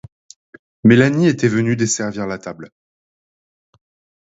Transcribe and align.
Mélanie 0.83 1.27
était 1.27 1.47
venue 1.47 1.75
desservir 1.75 2.25
la 2.25 2.39
table. 2.39 2.71